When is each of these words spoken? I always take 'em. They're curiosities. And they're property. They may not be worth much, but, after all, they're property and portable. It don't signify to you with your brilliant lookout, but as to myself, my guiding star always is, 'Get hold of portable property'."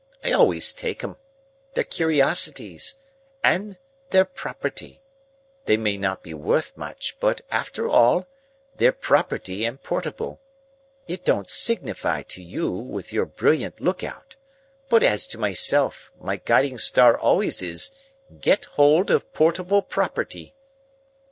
I 0.23 0.31
always 0.31 0.73
take 0.73 1.03
'em. 1.03 1.17
They're 1.75 1.83
curiosities. 1.83 2.95
And 3.43 3.77
they're 4.09 4.25
property. 4.25 4.99
They 5.65 5.77
may 5.77 5.95
not 5.95 6.23
be 6.23 6.33
worth 6.33 6.75
much, 6.75 7.19
but, 7.19 7.41
after 7.51 7.87
all, 7.87 8.25
they're 8.75 8.93
property 8.93 9.63
and 9.63 9.79
portable. 9.83 10.39
It 11.07 11.23
don't 11.23 11.47
signify 11.47 12.23
to 12.29 12.41
you 12.41 12.71
with 12.71 13.13
your 13.13 13.25
brilliant 13.27 13.79
lookout, 13.79 14.37
but 14.89 15.03
as 15.03 15.27
to 15.27 15.37
myself, 15.37 16.11
my 16.19 16.37
guiding 16.37 16.79
star 16.79 17.15
always 17.15 17.61
is, 17.61 17.91
'Get 18.39 18.65
hold 18.73 19.11
of 19.11 19.31
portable 19.33 19.83
property'." 19.83 20.55